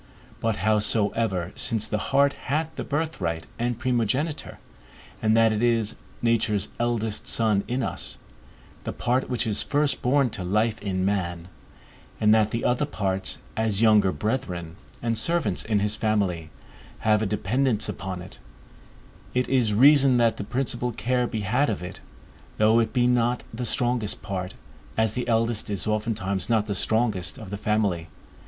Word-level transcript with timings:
But 0.39 0.55
howsoever, 0.65 1.51
since 1.53 1.85
the 1.85 1.99
heart 2.09 2.33
hath 2.49 2.75
the 2.75 2.83
birthright 2.83 3.45
and 3.59 3.77
primogeniture, 3.77 4.57
and 5.21 5.37
that 5.37 5.53
it 5.53 5.61
is 5.61 5.95
nature's 6.23 6.69
eldest 6.79 7.27
son 7.27 7.63
in 7.67 7.83
us, 7.83 8.17
the 8.83 8.93
part 8.93 9.29
which 9.29 9.45
is 9.45 9.61
first 9.61 10.01
born 10.01 10.31
to 10.31 10.43
life 10.43 10.81
in 10.81 11.05
man, 11.05 11.49
and 12.19 12.33
that 12.33 12.49
the 12.49 12.65
other 12.65 12.87
parts, 12.87 13.37
as 13.55 13.83
younger 13.83 14.11
brethren, 14.11 14.75
and 15.03 15.19
servants 15.19 15.63
in 15.63 15.81
his 15.81 15.95
family, 15.95 16.49
have 17.01 17.21
a 17.21 17.27
dependance 17.27 17.87
upon 17.87 18.23
it, 18.23 18.39
it 19.35 19.47
is 19.49 19.71
reason 19.71 20.17
that 20.17 20.37
the 20.37 20.43
principal 20.43 20.91
care 20.91 21.27
be 21.27 21.41
had 21.41 21.69
of 21.69 21.83
it, 21.83 21.99
though 22.57 22.79
it 22.79 22.91
be 22.91 23.05
not 23.05 23.43
the 23.53 23.67
strongest 23.67 24.23
part, 24.23 24.55
as 24.97 25.13
the 25.13 25.27
eldest 25.27 25.69
is 25.69 25.85
oftentimes 25.85 26.49
not 26.49 26.65
the 26.65 26.73
strongest 26.73 27.37
of 27.37 27.51
the 27.51 27.55
family. 27.57 28.07